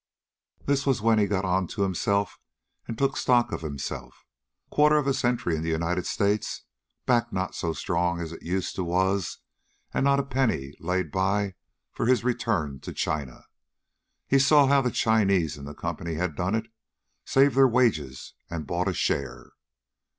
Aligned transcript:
This 0.65 0.87
was 0.87 1.03
when 1.03 1.19
he 1.19 1.27
got 1.27 1.45
onto 1.45 1.83
himself 1.83 2.39
and 2.87 2.97
took 2.97 3.15
stock 3.15 3.51
of 3.51 3.61
himself. 3.61 4.25
A 4.65 4.71
quarter 4.75 4.97
of 4.97 5.05
a 5.05 5.13
century 5.13 5.55
in 5.55 5.61
the 5.61 5.69
United 5.69 6.07
States, 6.07 6.63
back 7.05 7.31
not 7.31 7.53
so 7.53 7.71
strong 7.71 8.19
as 8.19 8.31
it 8.31 8.41
used 8.41 8.73
to 8.77 8.83
was, 8.83 9.37
and 9.93 10.03
not 10.03 10.19
a 10.19 10.23
penny 10.23 10.73
laid 10.79 11.11
by 11.11 11.53
for 11.91 12.07
his 12.07 12.23
return 12.23 12.79
to 12.79 12.93
China. 12.93 13.45
He 14.27 14.39
saw 14.39 14.65
how 14.65 14.81
the 14.81 14.89
Chinese 14.89 15.55
in 15.55 15.65
the 15.65 15.75
company 15.75 16.15
had 16.15 16.35
done 16.35 16.55
it 16.55 16.65
saved 17.23 17.53
their 17.55 17.67
wages 17.67 18.33
and 18.49 18.65
bought 18.65 18.87
a 18.87 18.95
share. 18.95 19.51